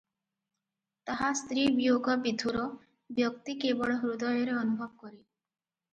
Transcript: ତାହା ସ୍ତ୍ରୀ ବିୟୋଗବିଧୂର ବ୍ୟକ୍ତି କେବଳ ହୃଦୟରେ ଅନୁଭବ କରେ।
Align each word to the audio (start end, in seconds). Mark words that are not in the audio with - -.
ତାହା 1.09 1.27
ସ୍ତ୍ରୀ 1.41 1.65
ବିୟୋଗବିଧୂର 1.81 2.65
ବ୍ୟକ୍ତି 3.21 3.55
କେବଳ 3.67 3.99
ହୃଦୟରେ 4.07 4.57
ଅନୁଭବ 4.63 4.89
କରେ। 5.05 5.17